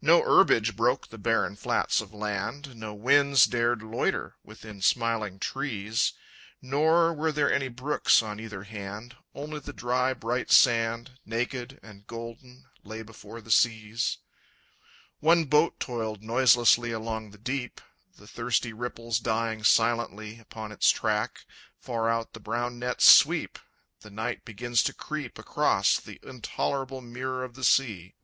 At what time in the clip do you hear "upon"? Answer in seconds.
20.38-20.70